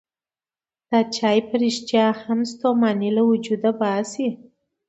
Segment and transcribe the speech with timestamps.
[0.89, 4.29] دا چای په رښتیا هم ستوماني له وجوده وباسي.